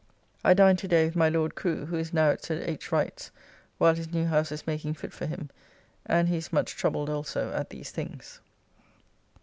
[0.43, 2.91] I dined to day with my Lord Crew, who is now at Sir H.
[2.91, 3.29] Wright's,
[3.77, 5.51] while his new house is making fit for him,
[6.07, 8.39] and he is much troubled also at these things.